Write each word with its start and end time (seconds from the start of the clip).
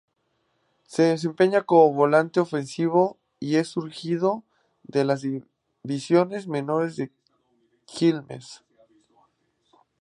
Se 0.93 1.03
desempeña 1.03 1.61
como 1.61 1.93
volante 1.93 2.39
ofensivo, 2.39 3.19
y 3.39 3.57
es 3.57 3.67
surgido 3.67 4.43
de 4.81 5.05
las 5.05 5.21
divisiones 5.83 6.47
menores 6.47 6.95
de 6.95 7.11
Quilmes. 7.85 8.63